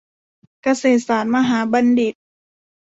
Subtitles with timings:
[0.63, 2.13] เกษตรศาสตรมหาบัณฑิต